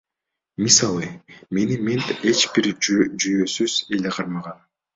Мисалы, 0.61 1.05
мени 1.57 1.77
мент 1.89 2.09
эч 2.31 2.41
бир 2.55 2.71
жүйөөсүз 2.89 3.79
эле 3.99 4.19
кармаган. 4.21 4.63